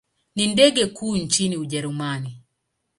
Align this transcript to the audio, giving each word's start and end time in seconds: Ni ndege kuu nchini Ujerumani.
Ni 0.35 0.47
ndege 0.47 0.85
kuu 0.85 1.17
nchini 1.17 1.57
Ujerumani. 1.57 2.37